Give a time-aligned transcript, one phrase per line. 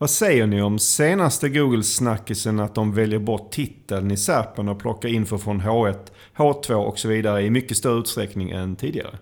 [0.00, 5.08] Vad säger ni om senaste Google-snackisen att de väljer bort titeln i SERPen och plockar
[5.08, 5.98] info från H1,
[6.36, 9.18] H2 och så vidare i mycket större utsträckning än tidigare?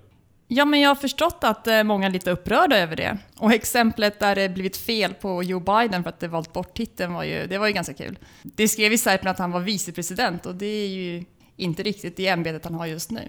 [0.48, 3.18] Ja, men jag har förstått att eh, många är lite upprörda över det.
[3.38, 7.12] Och exemplet där det blivit fel på Joe Biden för att det valt bort titeln
[7.12, 8.18] var ju, det var ju ganska kul.
[8.42, 11.24] Det skrev i Serpen att han var vicepresident och det är ju
[11.56, 13.20] inte riktigt det ämbetet han har just nu.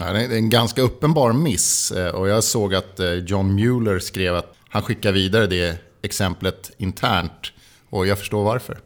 [0.00, 3.98] Ja, det är en ganska uppenbar miss eh, och jag såg att eh, John Mueller
[3.98, 7.52] skrev att han skickar vidare det exemplet internt
[7.90, 8.78] och jag förstår varför.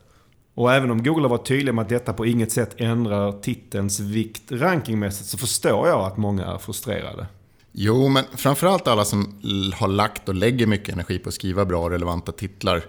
[0.55, 4.01] Och även om Google har varit tydliga med att detta på inget sätt ändrar titelns
[4.01, 7.27] vikt rankingmässigt så förstår jag att många är frustrerade.
[7.73, 9.41] Jo, men framförallt alla som
[9.75, 12.83] har lagt och lägger mycket energi på att skriva bra och relevanta titlar.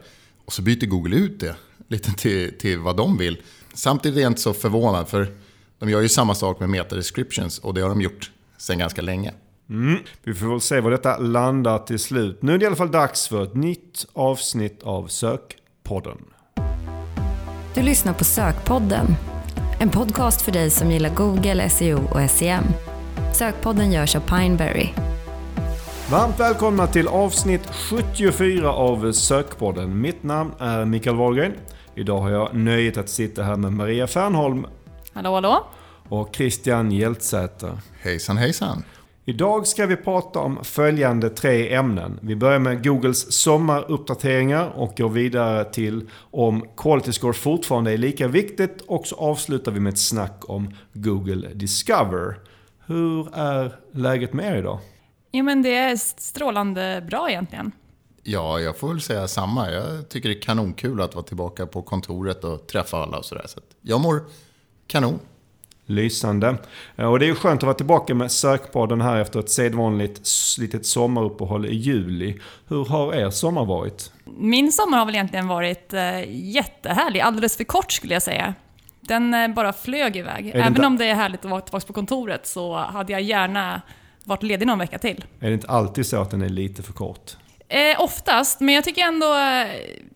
[0.45, 1.55] Och så byter Google ut det
[1.88, 3.41] lite till, till vad de vill.
[3.73, 5.27] Samtidigt är jag inte så förvånad, för
[5.80, 9.33] de gör ju samma sak med meta-descriptions och det har de gjort sedan ganska länge.
[9.69, 9.99] Mm.
[10.23, 12.41] Vi får väl se var detta landar till slut.
[12.41, 16.17] Nu är det i alla fall dags för ett nytt avsnitt av Sökpodden.
[17.73, 19.05] Du lyssnar på Sökpodden.
[19.79, 22.63] En podcast för dig som gillar Google, SEO och SEM.
[23.33, 24.89] Sökpodden görs av Pineberry.
[26.11, 30.01] Varmt välkomna till avsnitt 74 av Sökpodden.
[30.01, 31.53] Mitt namn är Mikael Wahlgren.
[31.95, 34.66] Idag har jag nöjet att sitta här med Maria Fernholm.
[35.13, 35.63] Hallå, hallå.
[36.09, 37.77] Och Christian Hjeltsäter.
[38.01, 38.83] Hejsan, hejsan.
[39.30, 42.19] Idag ska vi prata om följande tre ämnen.
[42.22, 48.27] Vi börjar med Googles sommaruppdateringar och går vidare till om Quality Score fortfarande är lika
[48.27, 52.39] viktigt och så avslutar vi med ett snack om Google Discover.
[52.85, 54.80] Hur är läget med er idag?
[55.31, 57.72] Jo, men det är strålande bra egentligen.
[58.23, 59.72] Ja, jag får väl säga samma.
[59.72, 63.45] Jag tycker det är kanonkul att vara tillbaka på kontoret och träffa alla och sådär.
[63.47, 64.22] Så jag mår
[64.88, 65.19] kanon.
[65.89, 66.57] Lysande.
[66.95, 70.21] Och det är ju skönt att vara tillbaka med Sökpodden här efter ett sedvanligt
[70.59, 72.39] litet sommaruppehåll i juli.
[72.67, 74.11] Hur har er sommar varit?
[74.25, 77.19] Min sommar har väl egentligen varit eh, jättehärlig.
[77.19, 78.53] Alldeles för kort skulle jag säga.
[79.01, 80.51] Den eh, bara flög iväg.
[80.55, 80.85] Även inte...
[80.85, 83.81] om det är härligt att vara tillbaka på kontoret så hade jag gärna
[84.23, 85.25] varit ledig någon vecka till.
[85.39, 87.38] Är det inte alltid så att den är lite för kort?
[87.67, 89.67] Eh, oftast, men jag tycker ändå eh,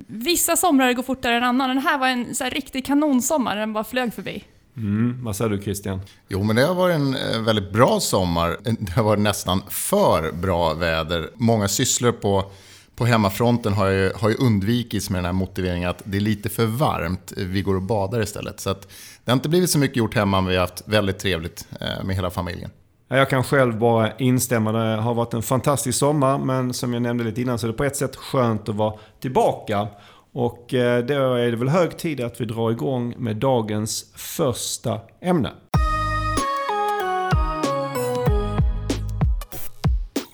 [0.07, 1.69] vissa somrar går fortare än annan.
[1.69, 4.44] Den här var en så här, riktig kanonsommar, den bara flög förbi.
[4.78, 6.01] Mm, vad säger du Christian?
[6.28, 8.57] Jo, men det har varit en eh, väldigt bra sommar.
[8.63, 11.29] Det har varit nästan för bra väder.
[11.35, 12.51] Många sysslor på,
[12.95, 16.50] på hemmafronten har ju, har ju undvikits med den här motiveringen att det är lite
[16.50, 17.33] för varmt.
[17.38, 18.59] Vi går och badar istället.
[18.59, 18.81] Så att
[19.25, 22.03] det har inte blivit så mycket gjort hemma, men vi har haft väldigt trevligt eh,
[22.03, 22.69] med hela familjen.
[23.07, 24.72] Jag kan själv bara instämma.
[24.72, 27.78] Det har varit en fantastisk sommar, men som jag nämnde lite innan så är det
[27.78, 29.88] på ett sätt skönt att vara tillbaka.
[30.33, 34.99] Och eh, då är det väl hög tid att vi drar igång med dagens första
[35.21, 35.51] ämne.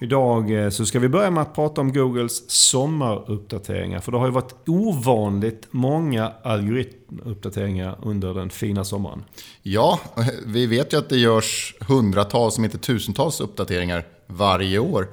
[0.01, 3.99] Idag eh, så ska vi börja med att prata om Googles sommaruppdateringar.
[3.99, 9.23] För det har ju varit ovanligt många algoritmuppdateringar under den fina sommaren.
[9.61, 9.99] Ja,
[10.45, 15.07] vi vet ju att det görs hundratals, om inte tusentals uppdateringar varje år.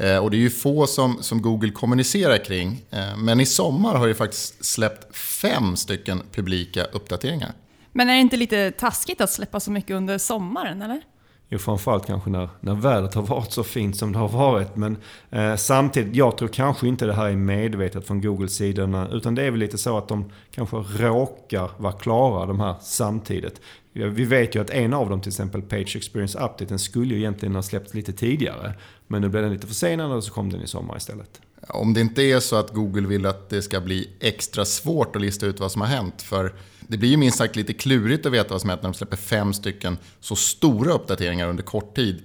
[0.00, 2.82] Eh, och det är ju få som, som Google kommunicerar kring.
[2.90, 7.52] Eh, men i sommar har det faktiskt släppt fem stycken publika uppdateringar.
[7.92, 11.02] Men är det inte lite taskigt att släppa så mycket under sommaren, eller?
[11.48, 14.76] Jo, framförallt kanske när, när vädret har varit så fint som det har varit.
[14.76, 14.96] Men
[15.30, 19.08] eh, samtidigt, jag tror kanske inte det här är medvetet från Googles sidorna.
[19.12, 23.60] Utan det är väl lite så att de kanske råkar vara klara de här samtidigt.
[23.92, 27.20] Vi vet ju att en av dem, till exempel Page Experience Update, den skulle ju
[27.20, 28.74] egentligen ha släppts lite tidigare.
[29.06, 31.40] Men nu blev den lite försenad och så kom den i sommar istället.
[31.68, 35.22] Om det inte är så att Google vill att det ska bli extra svårt att
[35.22, 36.22] lista ut vad som har hänt.
[36.22, 36.52] För
[36.88, 39.16] det blir ju minst sagt lite klurigt att veta vad som hänt när de släpper
[39.16, 42.22] fem stycken så stora uppdateringar under kort tid.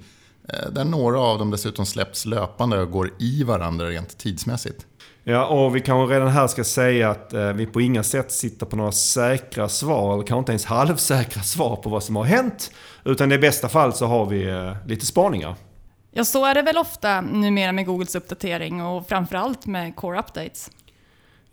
[0.49, 4.85] Eh, där några av dem dessutom släpps löpande och går i varandra rent tidsmässigt.
[5.23, 8.65] Ja, och vi kanske redan här ska säga att eh, vi på inga sätt sitter
[8.65, 12.71] på några säkra svar, eller kanske inte ens halvsäkra svar på vad som har hänt.
[13.05, 15.55] Utan i bästa fall så har vi eh, lite spaningar.
[16.11, 20.69] Ja, så är det väl ofta numera med Googles uppdatering och framförallt med Core Updates.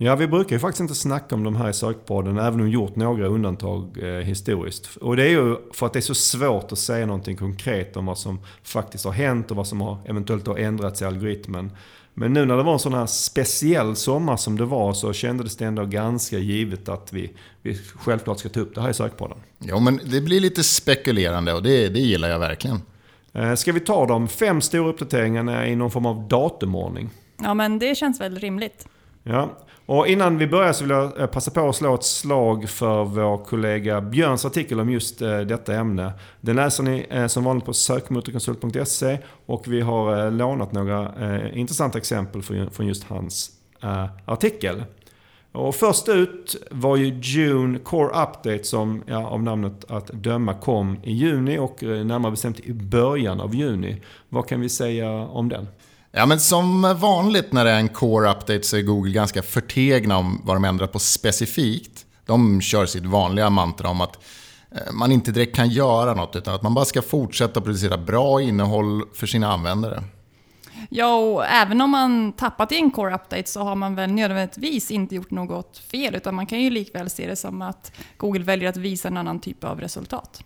[0.00, 2.72] Ja, vi brukar ju faktiskt inte snacka om de här i sökpodden, även om vi
[2.72, 4.96] gjort några undantag eh, historiskt.
[4.96, 8.06] Och det är ju för att det är så svårt att säga någonting konkret om
[8.06, 11.70] vad som faktiskt har hänt och vad som har eventuellt har ändrats i algoritmen.
[12.14, 15.56] Men nu när det var en sån här speciell sommar som det var så kändes
[15.56, 17.30] det ändå ganska givet att vi,
[17.62, 19.38] vi självklart ska ta upp det här i sökpodden.
[19.58, 22.82] Ja, men det blir lite spekulerande och det, det gillar jag verkligen.
[23.32, 27.10] Eh, ska vi ta de fem stora uppdateringarna i någon form av datumordning?
[27.42, 28.88] Ja, men det känns väl rimligt.
[29.22, 32.68] Ja, och innan vi börjar så vill jag eh, passa på att slå ett slag
[32.68, 36.12] för vår kollega Björns artikel om just eh, detta ämne.
[36.40, 41.12] Den läser ni eh, som vanligt på sökmotorkonsult.se och vi har lånat några
[41.52, 43.50] intressanta exempel från just hans
[44.24, 44.82] artikel.
[45.52, 50.96] Och först ut var ju June Core Update som ja, av namnet att döma kom
[51.02, 54.02] i juni och närmare bestämt i början av juni.
[54.28, 55.66] Vad kan vi säga om den?
[56.12, 60.16] Ja, men som vanligt när det är en core update så är Google ganska förtegna
[60.16, 62.06] om vad de ändrat på specifikt.
[62.26, 64.18] De kör sitt vanliga mantra om att
[64.72, 68.42] eh, man inte direkt kan göra något utan att man bara ska fortsätta producera bra
[68.42, 70.04] innehåll för sina användare.
[70.90, 74.90] Ja, och även om man tappat i en core update så har man väl nödvändigtvis
[74.90, 78.68] inte gjort något fel, utan man kan ju likväl se det som att Google väljer
[78.68, 80.44] att visa en annan typ av resultat.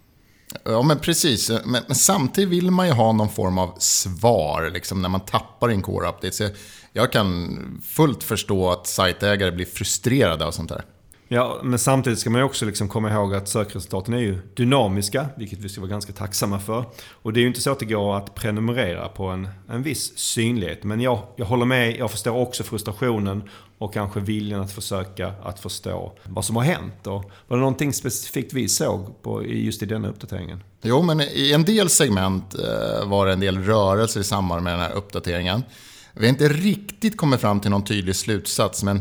[0.64, 1.50] Ja, men precis.
[1.50, 5.68] Men, men, samtidigt vill man ju ha någon form av svar liksom, när man tappar
[5.68, 6.32] en core update.
[6.32, 6.48] Så
[6.92, 10.84] jag kan fullt förstå att sajtägare blir frustrerade av sånt här.
[11.34, 15.26] Ja, men samtidigt ska man ju också liksom komma ihåg att sökresultaten är ju dynamiska,
[15.36, 16.84] vilket vi ska vara ganska tacksamma för.
[17.10, 20.18] Och det är ju inte så att det går att prenumerera på en, en viss
[20.18, 20.84] synlighet.
[20.84, 23.42] Men jag, jag håller med, jag förstår också frustrationen
[23.78, 27.06] och kanske viljan att försöka att förstå vad som har hänt.
[27.06, 30.62] Och var det någonting specifikt vi såg på just i denna uppdateringen?
[30.82, 34.72] Jo, men i en del segment eh, var det en del rörelser i samband med
[34.72, 35.62] den här uppdateringen.
[36.14, 39.00] Vi har inte riktigt kommit fram till någon tydlig slutsats, men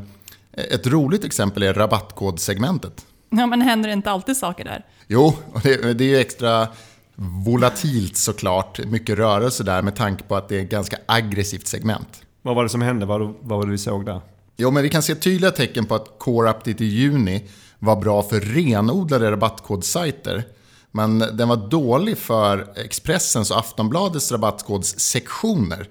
[0.54, 3.06] ett roligt exempel är rabattkodsegmentet.
[3.30, 4.86] Ja, men händer det inte alltid saker där?
[5.08, 6.68] Jo, och det, det är ju extra
[7.16, 8.86] volatilt såklart.
[8.86, 12.22] Mycket rörelse där med tanke på att det är ett ganska aggressivt segment.
[12.42, 13.06] Vad var det som hände?
[13.06, 14.22] Vad, vad var det vi såg där?
[14.58, 17.50] Jo, men vi kan se tydliga tecken på att Core Update i juni
[17.80, 20.44] var bra för renodlade rabattkodsajter.
[20.92, 25.88] Men den var dålig för Expressens och Aftonbladets rabattkodssektioner.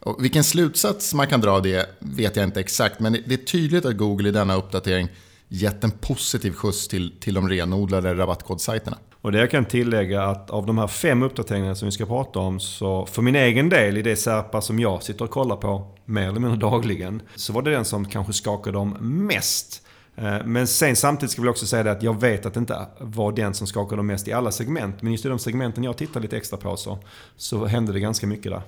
[0.00, 3.44] Och vilken slutsats man kan dra av det vet jag inte exakt, men det är
[3.44, 5.08] tydligt att Google i denna uppdatering
[5.48, 8.98] gett en positiv skjuts till, till de renodlade rabattkodsajterna.
[9.22, 12.38] Och det jag kan tillägga att av de här fem uppdateringarna som vi ska prata
[12.38, 15.94] om så för min egen del i det särpa som jag sitter och kollar på
[16.04, 19.82] mer eller mindre dagligen så var det den som kanske skakade dem mest.
[20.16, 22.86] Eh, men sen samtidigt ska vi också säga det att jag vet att det inte
[23.00, 25.02] var den som skakade dem mest i alla segment.
[25.02, 26.98] Men just i de segmenten jag tittar lite extra på så,
[27.36, 28.62] så hände det ganska mycket där.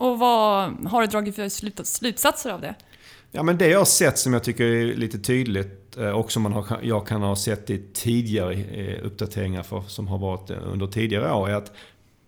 [0.00, 1.48] Och vad har du dragit för
[1.84, 2.74] slutsatser av det?
[3.30, 6.42] Ja, men det jag har sett som jag tycker är lite tydligt eh, och som
[6.42, 10.56] man har, jag kan ha sett i tidigare eh, uppdateringar för, som har varit eh,
[10.72, 11.72] under tidigare år är att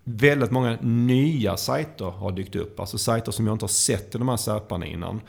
[0.03, 2.79] väldigt många nya sajter har dykt upp.
[2.79, 5.21] Alltså sajter som jag inte har sett i de här särparna innan.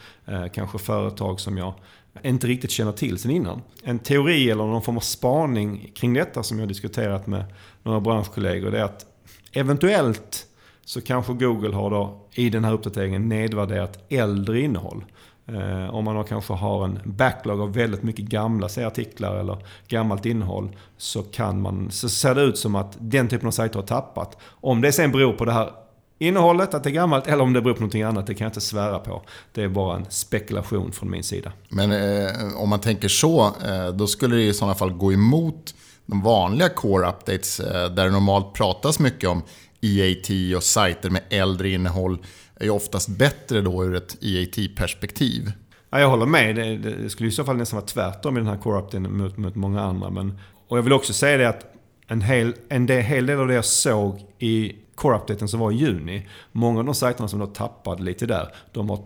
[0.52, 1.74] Kanske företag som jag
[2.22, 3.62] inte riktigt känner till sen innan.
[3.82, 7.44] En teori eller någon form av spaning kring detta som jag diskuterat med
[7.82, 9.06] några branschkollegor det är att
[9.52, 10.46] eventuellt
[10.84, 15.04] så kanske Google har då i den här uppdateringen nedvärderat äldre innehåll.
[15.46, 19.58] Eh, om man då kanske har en backlog av väldigt mycket gamla artiklar eller
[19.88, 23.78] gammalt innehåll så, kan man, så ser det ut som att den typen av sajter
[23.78, 24.38] har tappat.
[24.44, 25.70] Om det sen beror på det här
[26.18, 28.50] innehållet, att det är gammalt, eller om det beror på någonting annat, det kan jag
[28.50, 29.22] inte svära på.
[29.52, 31.52] Det är bara en spekulation från min sida.
[31.68, 35.74] Men eh, om man tänker så, eh, då skulle det i sådana fall gå emot
[36.06, 39.42] de vanliga core updates eh, där det normalt pratas mycket om
[39.84, 42.18] EAT och sajter med äldre innehåll
[42.56, 45.52] är ju oftast bättre då ur ett EAT-perspektiv.
[45.90, 46.56] Ja, jag håller med.
[46.56, 49.54] Det, det, skulle i så fall nästan vara tvärtom i den här core mot, mot
[49.54, 50.10] många andra.
[50.10, 50.38] Men,
[50.68, 51.74] och jag vill också säga det att
[52.06, 55.74] en hel, en del, hel del av det jag såg i core-updaten som var i
[55.74, 58.98] juni, många av de sajterna som då tappade lite där, de har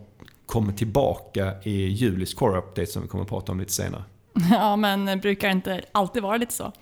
[0.46, 4.02] kommit tillbaka i julis core-update som vi kommer att prata om lite senare.
[4.50, 6.72] Ja, men brukar det inte alltid vara lite så?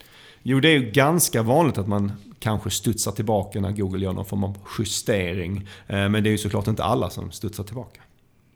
[0.43, 2.11] Jo, det är ju ganska vanligt att man
[2.47, 5.67] kanske studsar tillbaka när Google gör någon form av justering.
[5.87, 8.01] Eh, men det är ju såklart inte alla som studsar tillbaka.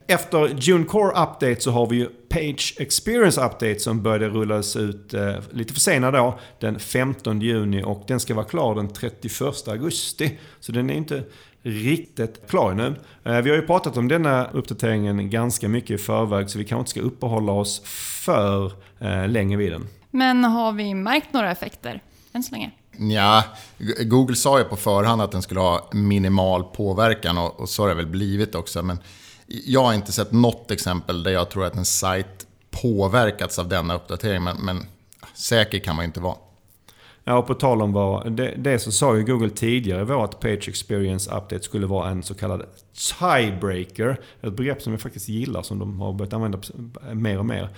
[0.08, 5.14] Efter June Core Update så har vi ju Page Experience Update som började rullas ut
[5.14, 9.68] eh, lite för senare då, den 15 juni och den ska vara klar den 31
[9.68, 10.40] augusti.
[10.60, 11.24] Så den är inte
[11.62, 12.96] riktigt klar nu.
[13.24, 16.80] Eh, vi har ju pratat om denna uppdateringen ganska mycket i förväg så vi kanske
[16.80, 17.82] inte ska uppehålla oss
[18.26, 19.88] för eh, länge vid den.
[20.12, 22.72] Men har vi märkt några effekter än så länge?
[22.98, 23.44] Ja,
[24.00, 27.90] Google sa ju på förhand att den skulle ha minimal påverkan och, och så har
[27.90, 28.84] det väl blivit också.
[28.84, 28.98] Men
[29.48, 32.48] jag har inte sett något exempel där jag tror att en sajt
[32.82, 34.44] påverkats av denna uppdatering.
[34.44, 34.86] Men, men
[35.34, 36.36] säker kan man ju inte vara.
[37.24, 38.32] Ja, och på tal om vad...
[38.32, 42.24] Det, det så sa ju Google tidigare var att Page Experience Update skulle vara en
[42.24, 42.66] så kallad
[43.20, 44.20] tiebreaker.
[44.42, 46.60] Ett begrepp som jag faktiskt gillar, som de har börjat använda
[47.14, 47.70] mer och mer.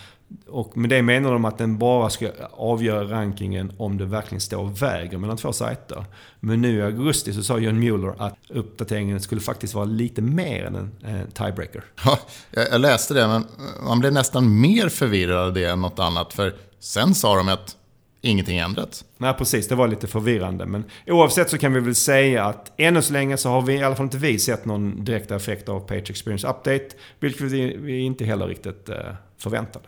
[0.47, 4.57] Och med det menar de att den bara ska avgöra rankingen om det verkligen står
[4.57, 6.05] och väger mellan två sajter.
[6.39, 10.65] Men nu i augusti så sa John Mueller att uppdateringen skulle faktiskt vara lite mer
[10.65, 11.83] än en eh, tiebreaker.
[12.05, 12.19] Ja,
[12.51, 13.45] jag läste det, men
[13.85, 16.33] man blev nästan mer förvirrad av det än något annat.
[16.33, 17.77] För sen sa de att
[18.21, 19.05] ingenting ändrats.
[19.17, 19.67] Nej, precis.
[19.67, 20.65] Det var lite förvirrande.
[20.65, 23.83] Men oavsett så kan vi väl säga att ännu så länge så har vi i
[23.83, 26.89] alla fall inte vi sett någon direkt effekt av Page Experience Update.
[27.19, 28.95] Vilket vi inte heller riktigt eh,
[29.37, 29.85] förväntade.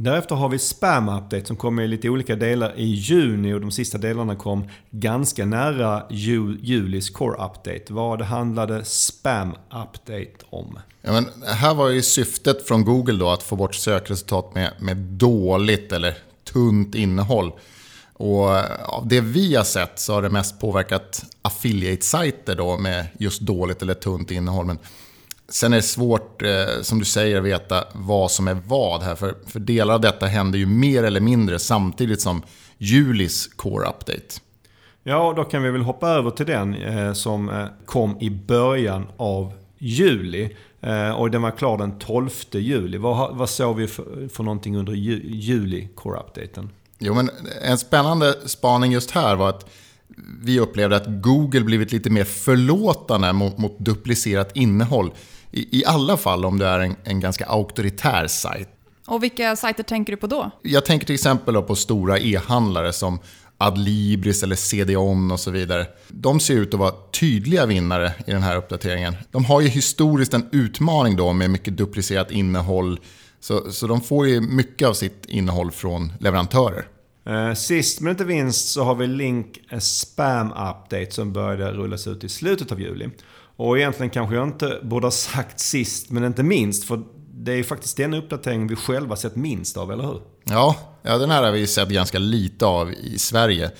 [0.00, 3.70] Därefter har vi Spam Update som kommer i lite olika delar i juni och de
[3.70, 7.84] sista delarna kom ganska nära julis Core Update.
[7.88, 10.78] Vad handlade Spam Update om?
[11.02, 14.96] Ja, men här var ju syftet från Google då att få bort sökresultat med, med
[14.96, 16.18] dåligt eller
[16.52, 17.52] tunt innehåll.
[18.12, 18.48] Och
[18.84, 23.82] av det vi har sett så har det mest påverkat affiliate-sajter då med just dåligt
[23.82, 24.66] eller tunt innehåll.
[24.66, 24.78] Men
[25.48, 26.48] sen är det svårt, eh,
[26.82, 29.14] som du säger, att veta vad som är vad här.
[29.14, 32.42] För, för delar av detta händer ju mer eller mindre samtidigt som
[32.78, 34.40] julis Core Update.
[35.02, 39.06] Ja, då kan vi väl hoppa över till den eh, som eh, kom i början
[39.16, 40.56] av juli.
[40.80, 42.98] Eh, och den var klar den 12 juli.
[42.98, 46.70] Vad, vad såg vi för, för någonting under ju, juli Core-updaten?
[46.98, 47.30] Jo, men
[47.62, 49.70] en spännande spaning just här var att
[50.42, 55.12] vi upplevde att Google blivit lite mer förlåtande mot, mot duplicerat innehåll.
[55.50, 58.68] I, I alla fall om det är en, en ganska auktoritär sajt.
[59.06, 60.50] Och vilka sajter tänker du på då?
[60.62, 63.18] Jag tänker till exempel på stora e-handlare som
[63.58, 65.86] Adlibris eller CDON och så vidare.
[66.08, 69.14] De ser ut att vara tydliga vinnare i den här uppdateringen.
[69.30, 73.00] De har ju historiskt en utmaning då med mycket duplicerat innehåll.
[73.40, 76.86] Så, så de får ju mycket av sitt innehåll från leverantörer.
[77.26, 82.24] Eh, sist men inte minst så har vi Link Spam Update som började rullas ut
[82.24, 83.08] i slutet av juli.
[83.58, 87.56] Och egentligen kanske jag inte borde ha sagt sist men inte minst för det är
[87.56, 90.20] ju faktiskt den uppdateringen vi själva sett minst av, eller hur?
[90.44, 93.70] Ja, ja, den här har vi sett ganska lite av i Sverige.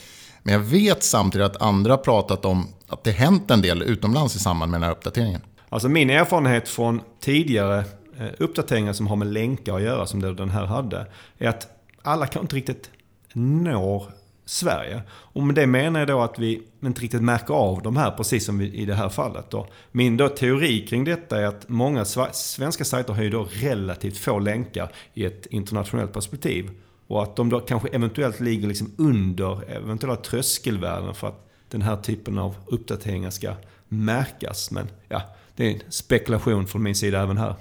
[0.43, 4.37] Men jag vet samtidigt att andra har pratat om att det hänt en del utomlands
[4.37, 5.41] i samband med den här uppdateringen.
[5.69, 7.79] Alltså min erfarenhet från tidigare
[8.19, 11.07] eh, uppdateringar som har med länkar att göra, som den här hade,
[11.39, 11.69] är att
[12.03, 12.91] alla kan inte riktigt
[13.33, 14.03] når
[14.49, 15.03] Sverige.
[15.11, 18.45] Och med det menar jag då att vi inte riktigt märker av de här, precis
[18.45, 19.51] som i det här fallet.
[19.51, 19.67] Då.
[19.93, 24.39] Min då teori kring detta är att många svenska sajter har ju då relativt få
[24.39, 26.71] länkar i ett internationellt perspektiv.
[27.07, 31.97] Och att de då kanske eventuellt ligger liksom under eventuella tröskelvärden för att den här
[31.97, 33.55] typen av uppdateringar ska
[33.89, 34.71] märkas.
[34.71, 35.23] Men ja,
[35.57, 37.55] det är en spekulation från min sida även här.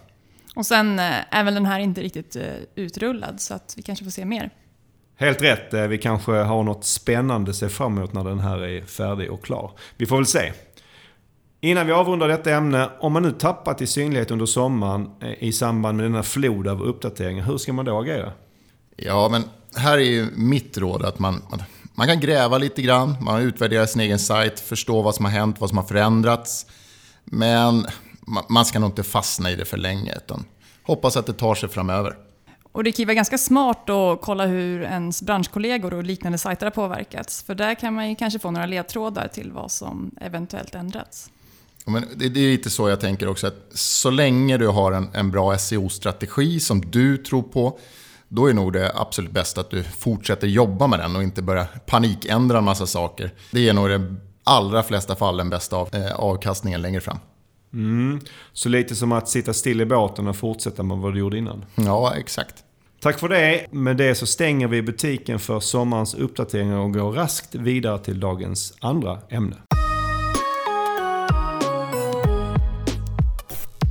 [0.56, 2.44] Och sen eh, är väl den här inte riktigt eh,
[2.75, 4.51] utrullad så att vi kanske får se mer.
[5.19, 5.74] Helt rätt.
[5.74, 9.31] Eh, vi kanske har något spännande att se fram emot när den här är färdig
[9.31, 9.71] och klar.
[9.97, 10.53] Vi får väl se.
[11.62, 15.51] Innan vi avrundar detta ämne, om man nu tappat i synlighet under sommaren eh, i
[15.51, 18.31] samband med denna flod av uppdateringar, hur ska man då agera?
[18.95, 19.43] Ja, men
[19.75, 21.63] här är ju mitt råd att man, man,
[21.95, 25.55] man kan gräva lite grann, man utvärderar sin egen sajt, förstå vad som har hänt,
[25.59, 26.65] vad som har förändrats.
[27.25, 27.86] Men
[28.21, 30.45] man, man ska nog inte fastna i det för länge, utan
[30.83, 32.26] hoppas att det tar sig framöver.
[32.77, 36.72] Och det kan vara ganska smart att kolla hur ens branschkollegor och liknande sajter har
[36.72, 37.43] påverkats.
[37.43, 41.29] För där kan man ju kanske få några ledtrådar till vad som eventuellt ändrats.
[41.86, 45.31] Men det, är lite så jag tänker också, att så länge du har en, en
[45.31, 47.79] bra SEO-strategi som du tror på,
[48.27, 51.65] då är nog det absolut bäst att du fortsätter jobba med den och inte börja
[51.65, 53.31] panikändra en massa saker.
[53.51, 57.17] Det ger nog i de allra flesta fall den bästa av, eh, avkastningen längre fram.
[57.74, 58.19] Mm.
[58.53, 61.65] Så lite som att sitta still i båten och fortsätta med vad du gjorde innan?
[61.75, 62.63] Ja, exakt.
[63.00, 63.66] Tack för det.
[63.72, 68.77] Med det så stänger vi butiken för sommarens uppdateringar och går raskt vidare till dagens
[68.82, 69.56] andra ämne.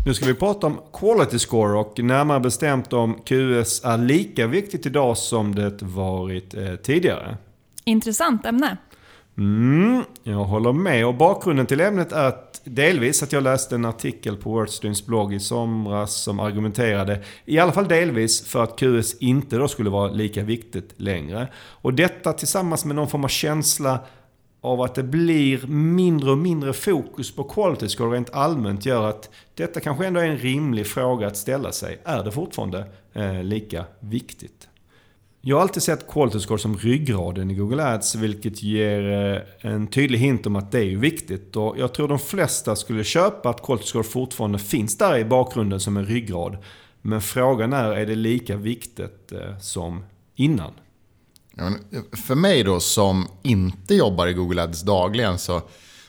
[0.06, 4.86] Nu ska vi prata om Quality Score och närmare bestämt om QS är lika viktigt
[4.86, 7.36] idag som det varit eh, tidigare.
[7.84, 8.76] Intressant ämne.
[9.38, 13.84] Mm, jag håller med och bakgrunden till ämnet är att delvis att jag läste en
[13.84, 19.16] artikel på Wordstreams blogg i somras som argumenterade, i alla fall delvis, för att QS
[19.18, 21.48] inte då skulle vara lika viktigt längre.
[21.56, 24.00] Och detta tillsammans med någon form av känsla
[24.60, 29.30] av att det blir mindre och mindre fokus på quality score rent allmänt gör att
[29.54, 32.00] detta kanske ändå är en rimlig fråga att ställa sig.
[32.04, 34.68] Är det fortfarande eh, lika viktigt?
[35.48, 39.86] Jag har alltid sett quality score som ryggraden i Google Ads, vilket ger eh, en
[39.86, 41.56] tydlig hint om att det är viktigt.
[41.56, 45.80] Och jag tror de flesta skulle köpa att quality score fortfarande finns där i bakgrunden
[45.80, 46.56] som en ryggrad.
[47.02, 50.72] Men frågan är, är det lika viktigt eh, som innan?
[51.58, 51.70] Eh,
[52.26, 55.62] för mig då som inte jobbar i Google Ads dagligen så,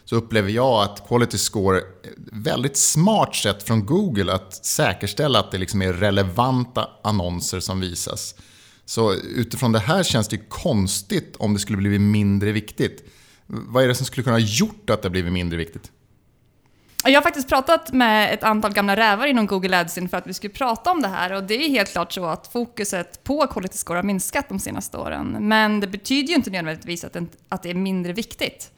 [0.06, 1.86] så upplever jag att Quality Score är ett
[2.32, 8.36] väldigt smart sätt från Google att säkerställa att det liksom är relevanta annonser som visas.
[8.88, 13.10] Så utifrån det här känns det konstigt om det skulle blivit mindre viktigt.
[13.46, 15.91] Vad är det som skulle kunna ha gjort att det blivit mindre viktigt?
[17.03, 20.34] Jag har faktiskt pratat med ett antal gamla rävar inom Google Ads för att vi
[20.34, 23.77] skulle prata om det här och det är helt klart så att fokuset på quality
[23.77, 25.38] score har minskat de senaste åren.
[25.39, 27.06] Men det betyder ju inte nödvändigtvis
[27.50, 28.72] att det är mindre viktigt.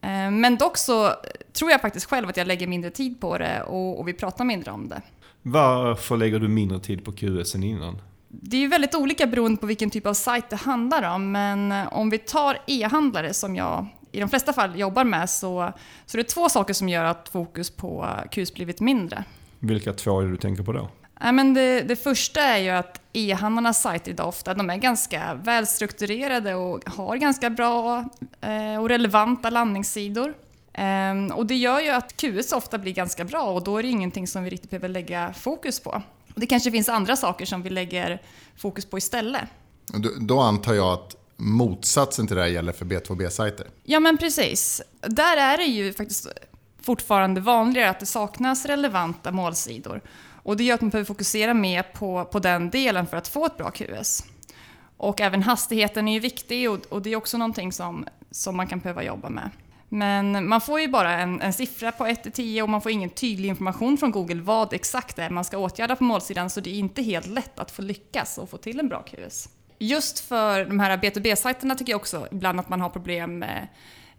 [0.00, 1.14] Eh, men dock så
[1.52, 4.70] tror jag faktiskt själv att jag lägger mindre tid på det och, vi pratar mindre
[4.70, 5.02] om det.
[5.42, 7.98] Varför lägger du mindre tid på QS än innan?
[8.30, 11.72] Det är ju väldigt olika beroende på vilken typ av sajt det handlar om, men
[11.72, 15.72] om vi tar e-handlare som jag i de flesta fall jobbar med så,
[16.06, 19.24] så det är två saker som gör att fokus på KUS blivit mindre.
[19.58, 20.88] Vilka två är det du tänker på då?
[21.20, 25.34] Ja, men det, det första är ju att e-handlarnas sajter idag ofta de är ganska
[25.34, 28.04] välstrukturerade och har ganska bra
[28.40, 30.34] eh, och relevanta landningssidor.
[30.72, 33.88] Eh, och det gör ju att QS ofta blir ganska bra och då är det
[33.88, 36.02] ingenting som vi riktigt behöver lägga fokus på.
[36.34, 38.22] Det kanske finns andra saker som vi lägger
[38.56, 39.44] fokus på istället.
[39.86, 43.66] Då, då antar jag att motsatsen till det här gäller för B2B-sajter?
[43.84, 44.82] Ja, men precis.
[45.00, 46.28] Där är det ju faktiskt
[46.82, 50.00] fortfarande vanligare att det saknas relevanta målsidor.
[50.42, 53.46] Och det gör att man behöver fokusera mer på, på den delen för att få
[53.46, 54.24] ett bra QS.
[54.96, 58.66] Och även hastigheten är ju viktig och, och det är också någonting som, som man
[58.66, 59.50] kan behöva jobba med.
[59.92, 63.10] Men man får ju bara en, en siffra på 1 10 och man får ingen
[63.10, 66.70] tydlig information från Google vad exakt det är man ska åtgärda på målsidan så det
[66.70, 69.48] är inte helt lätt att få lyckas och få till en bra QS.
[69.78, 73.68] Just för de här B2B-sajterna tycker jag också ibland att man har problem med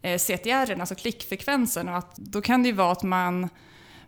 [0.01, 3.49] eh, CTR, alltså klickfrekvensen och att då kan det ju vara att man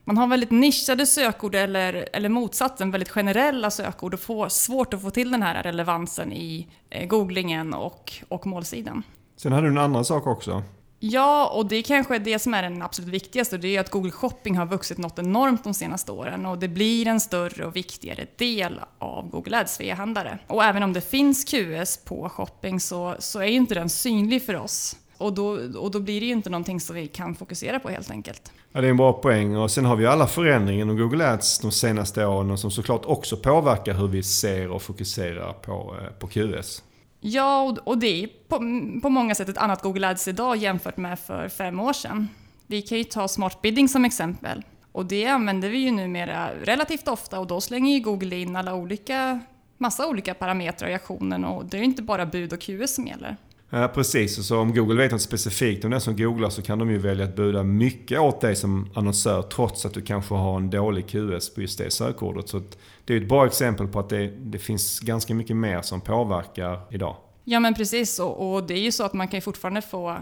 [0.06, 5.02] man har väldigt nischade sökord eller, eller motsatsen, väldigt generella sökord och får svårt att
[5.02, 9.04] få till den här relevansen i eh, googlingen och, och målsidan.
[9.38, 10.64] Sen hade du en annan sak också.
[11.06, 13.58] Ja, och det är kanske det som är den absolut viktigaste.
[13.58, 17.08] Det är att Google Shopping har vuxit något enormt de senaste åren och det blir
[17.08, 20.40] en större och viktigare del av Google Ads för e-handlare.
[20.48, 24.46] Och även om det finns QS på shopping så, så är ju inte den synlig
[24.46, 24.96] för oss.
[25.18, 28.12] Och då, och då blir det ju inte någonting som vi kan fokusera på helt
[28.12, 28.52] enkelt.
[28.72, 29.58] Ja, det är en bra poäng.
[29.58, 33.38] Och sen har vi alla förändringar inom Google Ads de senaste åren som såklart också
[33.38, 36.84] påverkar hur vi ser och fokuserar på, eh, på QS.
[37.26, 38.58] Ja, och det är på,
[39.02, 42.30] på många sätt ett annat Google Ads idag jämfört med för fem år sedan.
[42.68, 44.64] Vi kan ju ta Smart Bidding som exempel.
[44.92, 48.76] Och det använder vi ju numera relativt ofta och då slänger ju Google in alla
[48.76, 49.40] olika,
[49.78, 53.38] massa olika parametrar i aktionen och det är inte bara bud och QS som gäller.
[53.76, 54.38] Ja, precis.
[54.38, 56.98] Och så om Google vet något specifikt om den som googlar så kan de ju
[56.98, 61.08] välja att buda mycket åt dig som annonsör trots att du kanske har en dålig
[61.08, 62.50] QS på just det sökordet.
[62.50, 62.62] Så
[63.06, 66.82] det är ett bra exempel på att det, det finns ganska mycket mer som påverkar
[66.92, 67.16] idag.
[67.44, 70.18] Ja men precis och, och det är ju så att man kan ju fortfarande få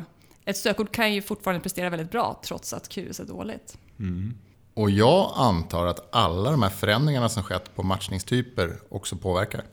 [0.45, 3.77] ett sökord kan ju fortfarande prestera väldigt bra trots att QS är dåligt.
[3.99, 4.33] Mm.
[4.73, 9.63] Och jag antar att alla de här förändringarna som skett på matchningstyper också påverkar?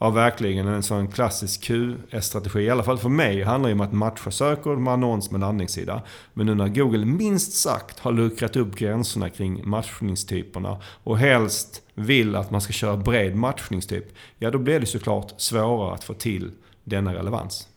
[0.00, 0.68] Ja, verkligen.
[0.68, 4.78] En sån klassisk QS-strategi, i alla fall för mig, handlar ju om att matcha sökord
[4.78, 6.02] med annons med landningssida.
[6.34, 12.36] Men nu när Google minst sagt har luckrat upp gränserna kring matchningstyperna och helst vill
[12.36, 14.04] att man ska köra bred matchningstyp,
[14.38, 16.50] ja då blir det såklart svårare att få till
[16.84, 17.68] denna relevans.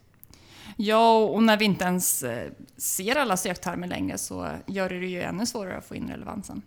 [0.78, 5.22] Ja, och när vi inte ens eh, ser alla söktermer längre så gör det ju
[5.22, 6.62] ännu svårare att få in relevansen.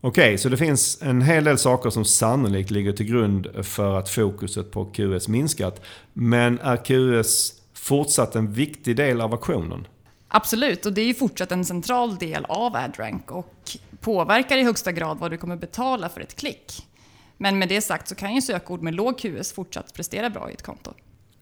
[0.00, 3.94] Okej, okay, så det finns en hel del saker som sannolikt ligger till grund för
[3.94, 5.80] att fokuset på QS minskat.
[6.12, 9.86] Men är QS fortsatt en viktig del av aktionen?
[10.28, 13.54] Absolut, och det är ju fortsatt en central del av AdRank och
[14.00, 16.86] påverkar i högsta grad vad du kommer betala för ett klick.
[17.36, 20.52] Men med det sagt så kan ju sökord med låg QS fortsatt prestera bra i
[20.52, 20.92] ett konto.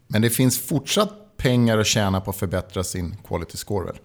[0.06, 3.96] Men det finns fortsatt pengar att tjäna på att förbättra sin quality score väl?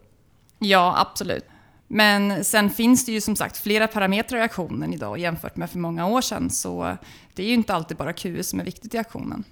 [0.60, 1.46] Ja, absolut.
[1.93, 5.80] Men sen finns det ju som sagt flera parametrar i aktionen idag jämfört med för
[5.80, 6.49] många år sedan.
[6.49, 6.97] Så
[7.34, 9.43] det är ju inte alltid bara QS som är viktigt i aktionen.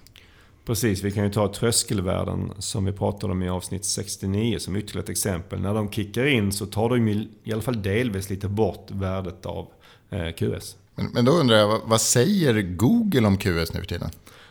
[0.66, 5.04] Precis, vi kan ju ta tröskelvärden som vi pratade om i avsnitt 69 som ytterligare
[5.04, 5.60] ett exempel.
[5.60, 7.08] När de kickar in så tar de
[7.44, 9.68] i alla fall delvis lite bort värdet av
[10.10, 10.76] eh, QS.
[10.94, 14.10] Men, men då undrar jag, vad säger Google om QS nu för tiden?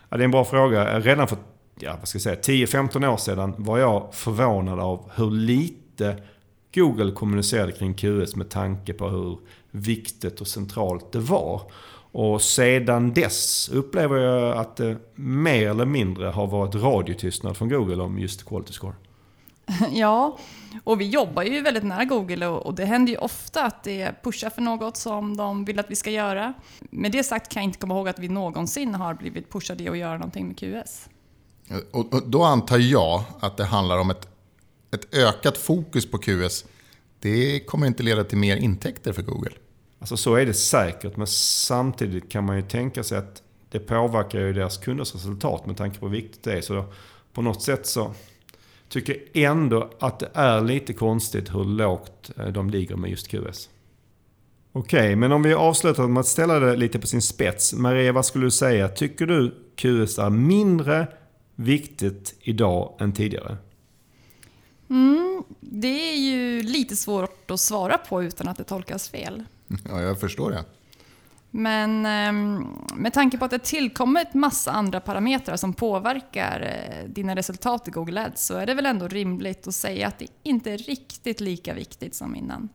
[0.10, 1.00] Ja, det är en bra fråga.
[1.00, 1.38] Redan för
[1.80, 6.16] ja, vad ska jag säga, 10-15 år sedan var jag förvånad av hur lite
[6.74, 9.40] Google kommunicerade kring QS med tanke på hur
[9.72, 11.62] viktigt och centralt det var.
[12.12, 18.04] Och sedan dess upplever jag att det mer eller mindre har varit radiotystnad från Google
[18.04, 18.94] om just Quality Score.
[19.92, 20.38] Ja,
[20.84, 24.50] och vi jobbar ju väldigt nära Google och det händer ju ofta att det pushar
[24.50, 26.54] för något som de vill att vi ska göra.
[26.80, 29.98] Med det sagt kan jag inte komma ihåg att vi någonsin har blivit pushade att
[29.98, 31.10] göra någonting med QS.
[31.92, 34.28] Och då antar jag att det handlar om ett
[34.92, 36.66] ett ökat fokus på QS,
[37.20, 39.52] det kommer inte leda till mer intäkter för Google.
[40.00, 44.40] Alltså så är det säkert, men samtidigt kan man ju tänka sig att det påverkar
[44.40, 46.62] ju deras kunders resultat med tanke på hur viktigt det är.
[46.62, 46.86] Så då,
[47.34, 48.14] på något sätt så
[48.90, 53.28] tycker jag ändå att det är lite konstigt hur lågt eh, de ligger med just
[53.28, 53.70] QS.
[54.72, 57.74] Okej, okay, men om vi avslutar med att ställa det lite på sin spets.
[57.74, 58.88] Maria, vad skulle du säga?
[58.88, 61.08] Tycker du QS är mindre
[61.56, 63.58] viktigt idag än tidigare?
[64.90, 69.44] Mm, det är ju lite svårt att svara på utan att det tolkas fel.
[69.90, 70.64] Ja, jag förstår det.
[71.52, 72.62] Men eh,
[72.96, 77.92] med tanke på att det tillkommit massa andra parametrar som påverkar eh, dina resultat i
[77.92, 81.40] Google Ads så är det väl ändå rimligt att säga att det inte är riktigt
[81.40, 82.70] lika viktigt som innan.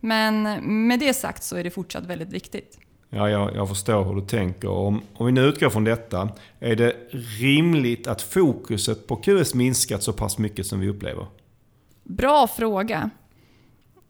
[0.00, 0.42] Men
[0.86, 2.78] med det sagt så är det fortsatt väldigt viktigt.
[3.10, 4.68] Ja, jag, jag förstår hur du tänker.
[4.68, 6.28] Om, om vi nu utgår från detta,
[6.60, 6.96] är det
[7.40, 11.26] rimligt att fokuset på QS minskat så pass mycket som vi upplever?
[12.04, 13.10] Bra fråga.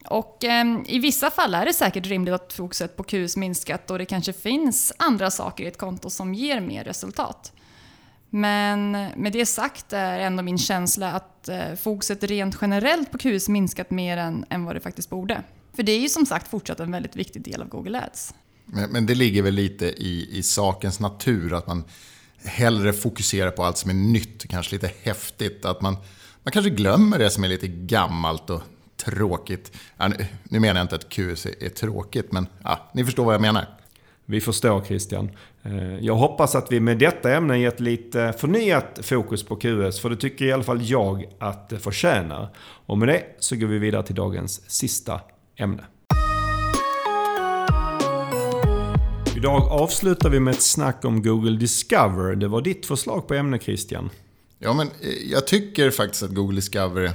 [0.05, 3.97] Och eh, i vissa fall är det säkert rimligt att fokuset på QS minskat och
[3.97, 7.53] det kanske finns andra saker i ett konto som ger mer resultat.
[8.29, 13.49] Men med det sagt är ändå min känsla att eh, fokuset rent generellt på QS
[13.49, 15.43] minskat mer än, än vad det faktiskt borde.
[15.75, 18.33] För det är ju som sagt fortsatt en väldigt viktig del av Google Ads.
[18.65, 21.83] Men, men det ligger väl lite i, i sakens natur att man
[22.43, 25.65] hellre fokuserar på allt som är nytt, kanske lite häftigt.
[25.65, 25.97] Att man,
[26.43, 28.61] man kanske glömmer det som är lite gammalt och
[29.05, 29.77] tråkigt.
[29.97, 33.33] Ja, nu, nu menar jag inte att QS är tråkigt, men ja, ni förstår vad
[33.33, 33.65] jag menar.
[34.25, 35.31] Vi förstår Christian.
[35.63, 40.09] Eh, jag hoppas att vi med detta ämne gett lite förnyat fokus på QS, för
[40.09, 42.49] det tycker i alla fall jag att det förtjänar.
[42.85, 45.21] Och med det så går vi vidare till dagens sista
[45.55, 45.83] ämne.
[49.35, 52.35] Idag avslutar vi med ett snack om Google Discover.
[52.35, 54.09] Det var ditt förslag på ämne Christian.
[54.63, 57.11] Ja, men eh, jag tycker faktiskt att Google Discover är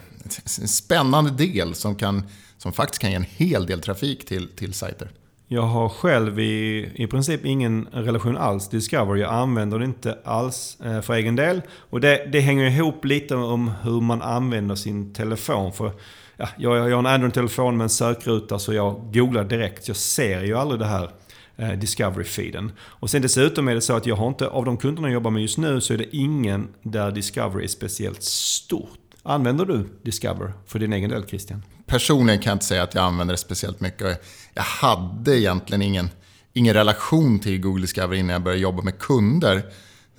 [0.60, 2.22] en spännande del som, kan,
[2.58, 5.10] som faktiskt kan ge en hel del trafik till, till sajter.
[5.48, 9.16] Jag har själv i, i princip ingen relation alls till Discover.
[9.16, 11.62] Jag använder det inte alls eh, för egen del.
[11.70, 15.72] Och det, det hänger ihop lite om hur man använder sin telefon.
[15.72, 15.92] För
[16.36, 19.88] ja, jag, jag har en Android-telefon med en sökruta så jag googlar direkt.
[19.88, 21.10] Jag ser ju aldrig det här
[21.58, 22.72] Eh, Discovery-feeden.
[22.80, 25.30] Och sen dessutom är det så att jag har inte, av de kunderna jag jobbar
[25.30, 28.98] med just nu så är det ingen där Discovery är speciellt stort.
[29.22, 31.62] Använder du Discover för din egen del Christian?
[31.86, 34.24] Personligen kan jag inte säga att jag använder det speciellt mycket.
[34.54, 36.10] Jag hade egentligen ingen,
[36.52, 39.62] ingen relation till Google Discover innan jag började jobba med kunder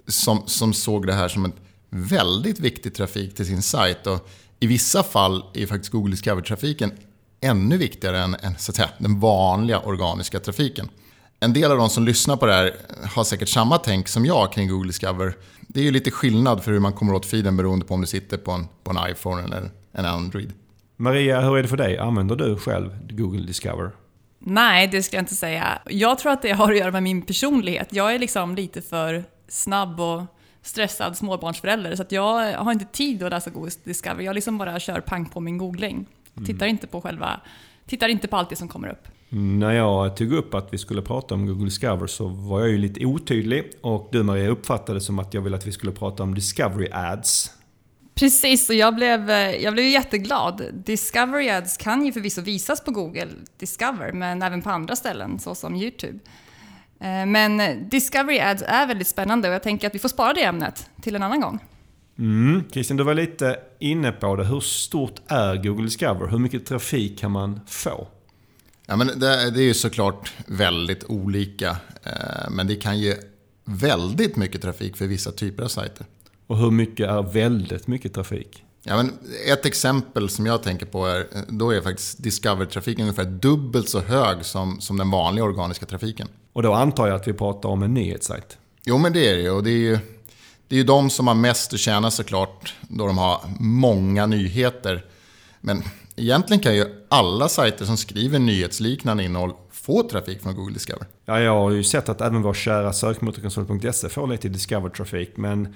[0.07, 1.53] som, som såg det här som en
[1.89, 4.07] väldigt viktig trafik till sin sajt.
[4.07, 6.91] Och I vissa fall är faktiskt Google Discover-trafiken
[7.41, 10.89] ännu viktigare än, än så att säga, den vanliga organiska trafiken.
[11.39, 12.75] En del av de som lyssnar på det här
[13.15, 15.33] har säkert samma tänk som jag kring Google Discover.
[15.61, 18.07] Det är ju lite skillnad för hur man kommer åt feeden beroende på om du
[18.07, 20.53] sitter på en, på en iPhone eller en Android.
[20.95, 21.97] Maria, hur är det för dig?
[21.97, 23.91] Använder du själv Google Discover?
[24.39, 25.81] Nej, det ska jag inte säga.
[25.85, 27.87] Jag tror att det har att göra med min personlighet.
[27.91, 30.23] Jag är liksom lite för snabb och
[30.61, 34.23] stressad småbarnsförälder så att jag har inte tid att läsa Google Discover.
[34.23, 36.05] Jag liksom bara kör pang på min googling.
[36.45, 37.41] Tittar inte på själva
[37.87, 39.07] tittar inte på allt det som kommer upp.
[39.29, 42.77] När jag tog upp att vi skulle prata om Google Discover så var jag ju
[42.77, 46.35] lite otydlig och du Maria uppfattade som att jag ville att vi skulle prata om
[46.35, 47.51] Discovery Ads.
[48.15, 50.61] Precis, och jag blev, jag blev jätteglad.
[50.73, 53.27] Discovery Ads kan ju förvisso visas på Google
[53.59, 56.19] Discover, men även på andra ställen såsom YouTube.
[56.99, 60.43] Eh, men Discovery Ads är väldigt spännande och jag tänker att vi får spara det
[60.43, 61.59] ämnet till en annan gång.
[62.19, 62.63] Mm.
[62.71, 64.45] Christian, du var lite inne på det.
[64.45, 66.27] Hur stort är Google Discover?
[66.27, 68.07] Hur mycket trafik kan man få?
[68.89, 71.77] Ja, men det, det är ju såklart väldigt olika.
[72.03, 73.15] Eh, men det kan ge
[73.65, 76.05] väldigt mycket trafik för vissa typer av sajter.
[76.47, 78.63] Och hur mycket är väldigt mycket trafik?
[78.83, 79.13] Ja, men
[79.47, 84.45] ett exempel som jag tänker på är, då är faktiskt Discover-trafiken ungefär dubbelt så hög
[84.45, 86.27] som, som den vanliga organiska trafiken.
[86.53, 88.57] Och då antar jag att vi pratar om en nyhetssajt?
[88.83, 89.49] Jo, men det är det.
[89.49, 89.99] Och det är ju
[90.67, 95.05] det är ju de som har mest att tjäna såklart, då de har många nyheter.
[95.61, 95.83] Men
[96.17, 101.05] egentligen kan ju alla sajter som skriver nyhetsliknande innehåll få trafik från Google Discover.
[101.25, 105.37] Ja, jag har ju sett att även vår kära sökmotorkonsult.se får lite Discover-trafik.
[105.37, 105.75] Men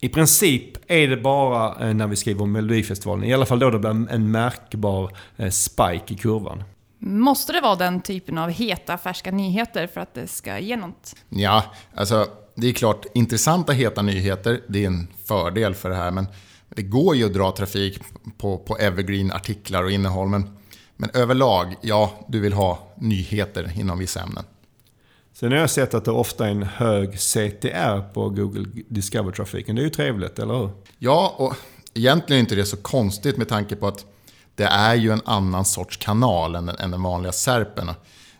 [0.00, 3.24] i princip är det bara eh, när vi skriver om Melodifestivalen.
[3.24, 6.64] I alla fall då det blir en märkbar eh, spike i kurvan.
[6.98, 11.16] Måste det vara den typen av heta, färska nyheter för att det ska ge något?
[11.28, 16.10] Ja, alltså det är klart, intressanta heta nyheter, det är en fördel för det här.
[16.10, 16.26] Men
[16.74, 18.00] det går ju att dra trafik
[18.38, 20.28] på, på evergreen-artiklar och innehåll.
[20.28, 20.50] Men,
[20.96, 24.44] men överlag, ja, du vill ha nyheter inom vissa ämnen.
[25.32, 29.76] Sen har jag sett att det ofta är en hög CTR på Google Discover-trafiken.
[29.76, 30.70] Det är ju trevligt, eller hur?
[30.98, 31.54] Ja, och
[31.94, 34.06] egentligen är inte det så konstigt med tanke på att
[34.54, 37.90] det är ju en annan sorts kanal än, än den vanliga SERPen.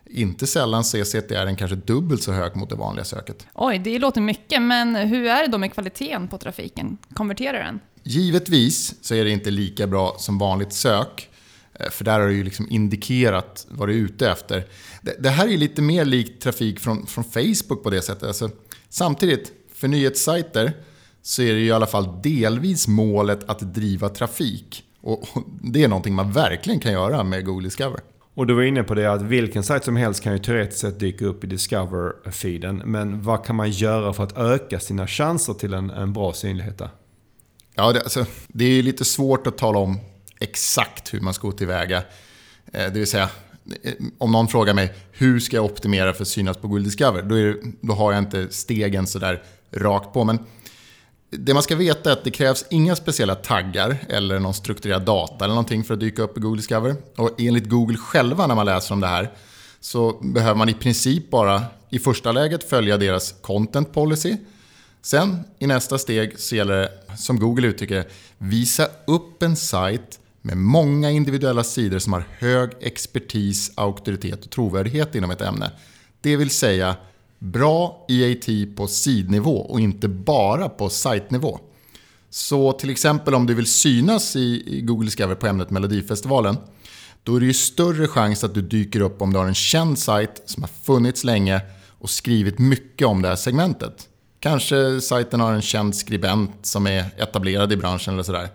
[0.06, 3.46] Inte sällan så är CTR kanske dubbelt så hög mot det vanliga söket.
[3.54, 6.98] Oj, det låter mycket, men hur är det då med kvaliteten på trafiken?
[7.14, 7.80] Konverterar den?
[8.04, 11.30] Givetvis så är det inte lika bra som vanligt sök.
[11.74, 14.66] Eh, för där har du ju liksom indikerat vad du är ute efter.
[15.02, 18.22] Det, det här är lite mer likt trafik från, från Facebook på det sättet.
[18.22, 18.50] Alltså,
[18.88, 20.72] samtidigt, för nyhetssajter
[21.22, 24.84] så är det ju i alla fall delvis målet att driva trafik.
[25.00, 28.00] Och, och det är någonting man verkligen kan göra med Google Discover.
[28.34, 31.00] Och du var inne på det att vilken sajt som helst kan ju teoretiskt sett
[31.00, 32.82] dyka upp i Discover-feeden.
[32.84, 36.78] Men vad kan man göra för att öka sina chanser till en, en bra synlighet
[36.78, 36.90] där?
[37.74, 39.98] Ja, det, alltså, det är lite svårt att tala om
[40.38, 41.96] exakt hur man ska gå tillväga.
[42.72, 43.28] Eh, det vill säga,
[43.82, 47.22] eh, om någon frågar mig hur ska jag optimera för att synas på Google Discover?
[47.22, 50.24] Då, det, då har jag inte stegen sådär rakt på.
[50.24, 50.38] Men
[51.30, 55.44] det man ska veta är att det krävs inga speciella taggar eller någon strukturerad data
[55.44, 56.96] eller någonting för att dyka upp i Google Discover.
[57.16, 59.32] Och enligt Google själva när man läser om det här
[59.80, 64.36] så behöver man i princip bara i första läget följa deras content policy.
[65.04, 70.20] Sen i nästa steg så gäller det, som Google uttrycker det, visa upp en sajt
[70.42, 75.70] med många individuella sidor som har hög expertis, auktoritet och trovärdighet inom ett ämne.
[76.20, 76.96] Det vill säga
[77.38, 81.58] bra EAT på sidnivå och inte bara på sajtnivå.
[82.30, 86.56] Så till exempel om du vill synas i Google Discover på ämnet Melodifestivalen
[87.22, 89.98] då är det ju större chans att du dyker upp om du har en känd
[89.98, 94.08] sajt som har funnits länge och skrivit mycket om det här segmentet.
[94.44, 98.48] Kanske sajten har en känd skribent som är etablerad i branschen eller sådär.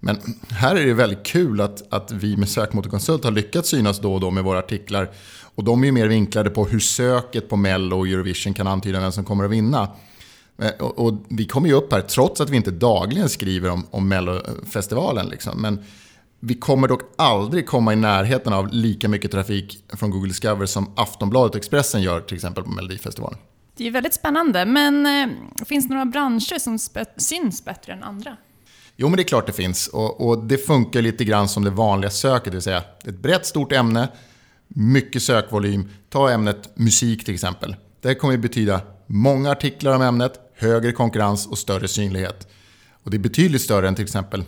[0.00, 0.16] Men
[0.50, 4.20] här är det väldigt kul att, att vi med Sökmotorkonsult har lyckats synas då och
[4.20, 5.10] då med våra artiklar.
[5.54, 9.00] Och de är ju mer vinklade på hur söket på Mello och Eurovision kan antyda
[9.00, 9.88] vem som kommer att vinna.
[10.58, 13.86] Eh, och, och, vi kommer ju upp här trots att vi inte dagligen skriver om,
[13.90, 15.26] om Mellofestivalen.
[15.26, 15.62] Liksom.
[15.62, 15.84] Men
[16.40, 20.92] vi kommer dock aldrig komma i närheten av lika mycket trafik från Google Discover som
[20.96, 23.38] Aftonbladet och Expressen gör till exempel på Melodifestivalen.
[23.82, 26.78] Det är väldigt spännande, men eh, finns det några branscher som
[27.16, 28.36] syns bättre än andra?
[28.96, 29.88] Jo, men det är klart det finns.
[29.88, 33.46] Och, och, det funkar lite grann som det vanliga söket, det vill säga ett brett
[33.46, 34.08] stort ämne,
[34.68, 35.88] mycket sökvolym.
[36.08, 37.76] Ta ämnet musik till exempel.
[38.00, 42.48] Det kommer att betyda många artiklar om ämnet, högre konkurrens och större synlighet.
[43.02, 44.44] Och det är betydligt större än till exempel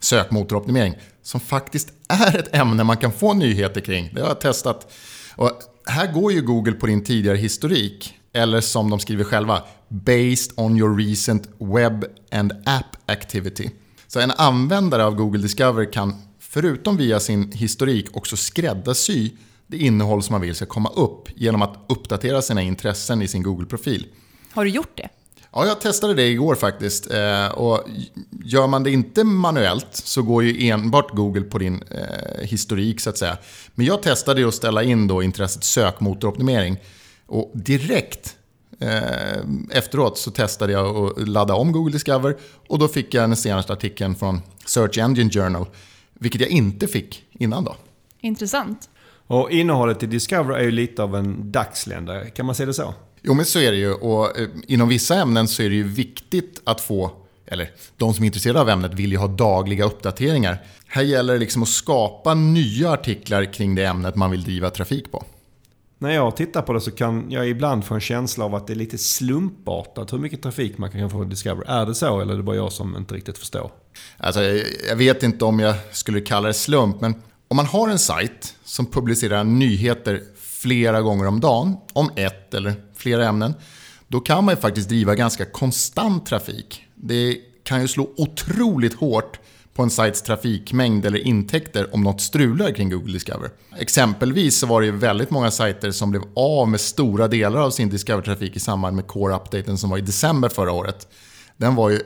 [0.00, 4.10] sökmotoroptimering, som faktiskt är ett ämne man kan få nyheter kring.
[4.14, 4.92] Det har jag testat.
[5.36, 5.50] Och
[5.86, 10.78] här går ju Google på din tidigare historik, eller som de skriver själva, “based on
[10.78, 13.70] your recent web and app activity”.
[14.06, 19.30] Så en användare av Google Discover kan, förutom via sin historik, också skräddarsy
[19.66, 23.42] det innehåll som man vill ska komma upp genom att uppdatera sina intressen i sin
[23.42, 24.06] Google-profil.
[24.52, 25.08] Har du gjort det?
[25.52, 27.10] Ja, jag testade det igår faktiskt.
[27.10, 27.84] Eh, och
[28.44, 33.10] gör man det inte manuellt så går ju enbart Google på din eh, historik så
[33.10, 33.38] att säga.
[33.74, 36.76] Men jag testade att ställa in då intresset sökmotoroptimering.
[37.26, 38.36] Och direkt
[38.80, 39.38] eh,
[39.70, 42.36] efteråt så testade jag att ladda om Google Discover
[42.68, 45.66] och då fick jag den senaste artikeln från Search Engine Journal.
[46.14, 47.76] Vilket jag inte fick innan då.
[48.20, 48.88] Intressant.
[49.26, 52.94] Och innehållet i Discover är ju lite av en dagsländare, kan man säga det så?
[53.22, 53.92] Jo, men så är det ju.
[53.92, 57.10] Och eh, inom vissa ämnen så är det ju viktigt att få,
[57.46, 60.58] eller de som är intresserade av ämnet vill ju ha dagliga uppdateringar.
[60.86, 65.12] Här gäller det liksom att skapa nya artiklar kring det ämnet man vill driva trafik
[65.12, 65.24] på.
[66.04, 68.72] När jag tittar på det så kan jag ibland få en känsla av att det
[68.72, 71.70] är lite slumpartat hur mycket trafik man kan få på Discover.
[71.70, 73.70] Är det så eller är det bara jag som inte riktigt förstår?
[74.16, 74.42] Alltså,
[74.88, 77.14] jag vet inte om jag skulle kalla det slump, men
[77.48, 82.74] om man har en sajt som publicerar nyheter flera gånger om dagen om ett eller
[82.94, 83.54] flera ämnen,
[84.08, 86.84] då kan man ju faktiskt driva ganska konstant trafik.
[86.94, 89.38] Det kan ju slå otroligt hårt
[89.74, 93.50] på en sajts trafikmängd eller intäkter om något strular kring Google Discover.
[93.78, 97.70] Exempelvis så var det ju väldigt många sajter som blev av med stora delar av
[97.70, 101.08] sin Discover-trafik i samband med Core-updaten som var i december förra året.
[101.56, 102.00] Den var ju,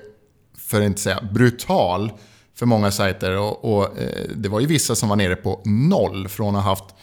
[0.59, 2.13] för att inte säga brutal,
[2.55, 6.29] för många sajter och, och eh, det var ju vissa som var nere på noll
[6.29, 6.95] från att ha haft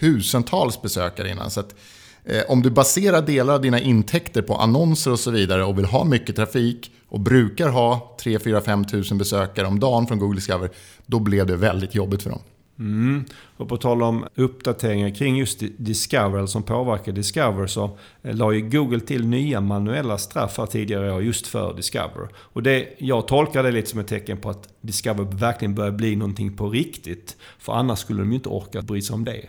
[0.00, 1.50] tusentals besökare innan.
[1.50, 1.76] Så att, eh,
[2.24, 5.84] Eh, om du baserar delar av dina intäkter på annonser och så vidare och vill
[5.84, 10.36] ha mycket trafik och brukar ha 3 4 5 tusen besökare om dagen från Google
[10.36, 10.70] Discover,
[11.06, 12.40] då blev det väldigt jobbigt för dem.
[12.78, 13.24] Mm.
[13.56, 18.60] Och på tal om uppdateringar kring just Discover, som påverkar Discover, så eh, la ju
[18.60, 22.28] Google till nya manuella straff här tidigare år just för Discover.
[22.34, 26.16] Och det, jag tolkar det lite som ett tecken på att Discover verkligen börjar bli
[26.16, 27.36] någonting på riktigt.
[27.58, 29.46] För annars skulle de ju inte orka bry sig om det.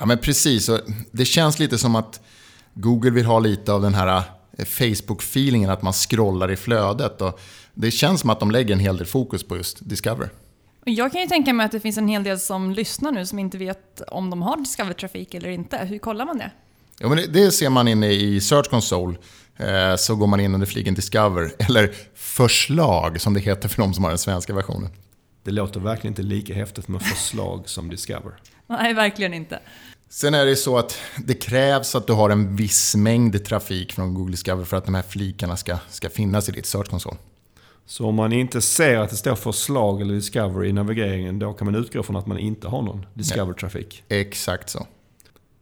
[0.00, 0.70] Ja men precis,
[1.10, 2.20] det känns lite som att
[2.74, 4.22] Google vill ha lite av den här
[4.58, 7.22] eh, Facebook-feelingen, att man scrollar i flödet.
[7.22, 7.40] Och
[7.74, 10.30] det känns som att de lägger en hel del fokus på just Discover.
[10.84, 13.38] Jag kan ju tänka mig att det finns en hel del som lyssnar nu som
[13.38, 15.78] inte vet om de har Discover-trafik eller inte.
[15.78, 16.50] Hur kollar man det?
[16.98, 19.16] Ja, men det ser man inne i Search Console.
[19.56, 23.94] Eh, så går man in under fliken Discover, eller förslag som det heter för de
[23.94, 24.90] som har den svenska versionen.
[25.42, 28.32] Det låter verkligen inte lika häftigt med förslag som Discover.
[28.66, 29.60] Nej, verkligen inte.
[30.08, 34.14] Sen är det så att det krävs att du har en viss mängd trafik från
[34.14, 37.16] Google Discover för att de här flikarna ska, ska finnas i ditt Search Console.
[37.86, 41.64] Så om man inte ser att det står förslag eller Discover i navigeringen, då kan
[41.64, 44.04] man utgå från att man inte har någon Discover-trafik.
[44.08, 44.86] Exakt så.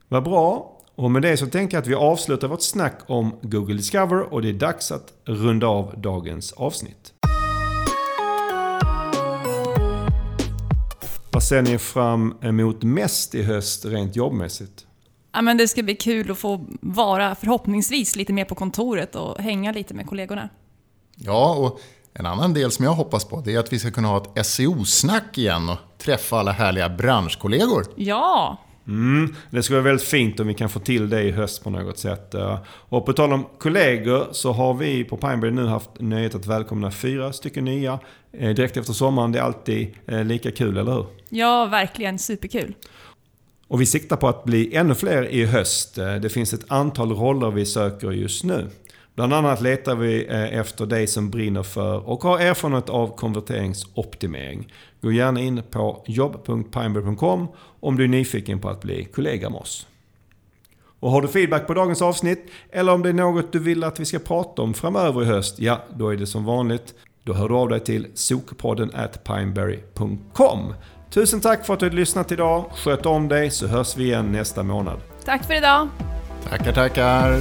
[0.09, 0.71] Vad bra.
[0.95, 4.43] Och med det så tänker jag att vi avslutar vårt snack om Google Discover och
[4.43, 7.13] det är dags att runda av dagens avsnitt.
[11.35, 14.87] Vad ser ni fram emot mest i höst rent jobbmässigt?
[15.33, 19.39] Ja, men det ska bli kul att få vara förhoppningsvis lite mer på kontoret och
[19.39, 20.49] hänga lite med kollegorna.
[21.17, 21.81] Ja, och
[22.13, 24.47] en annan del som jag hoppas på det är att vi ska kunna ha ett
[24.47, 27.85] SEO-snack igen och träffa alla härliga branschkollegor.
[27.97, 31.65] Ja, Mm, det skulle vara väldigt fint om vi kan få till det i höst
[31.65, 32.35] på något sätt.
[32.35, 36.47] Eh, Och på tal om kollegor så har vi på Pineberry nu haft nöjet att
[36.47, 37.99] välkomna fyra stycken nya
[38.33, 39.33] eh, direkt efter sommaren.
[39.33, 41.07] Det är alltid eh, lika kul, eller hur?
[41.29, 42.75] ja verkligen superkul.
[43.69, 45.95] Och vi siktar på att bli ännu fler i höst.
[45.95, 48.69] Det finns ett antal roller vi söker just nu.
[49.15, 54.73] Bland annat letar vi eh, efter dig som brinner för och har erfarenhet av konverteringsoptimering.
[55.01, 57.49] Gå gärna in på jobb.pineberry.com
[57.81, 59.87] om du är nyfiken på att bli kollega med oss.
[61.01, 64.01] Och har du feedback på dagens avsnitt eller om det är något du vill att
[64.01, 66.95] vi ska prata om framöver i höst, ja då är det som vanligt.
[67.23, 70.75] Då hör du av dig till sokpodden at pineberry.com.
[71.11, 72.65] Tusen tack för att du har lyssnat idag.
[72.75, 75.01] Sköt om dig så hörs vi igen nästa månad.
[75.25, 75.89] Tack för idag!
[76.49, 77.41] Tackar, tackar.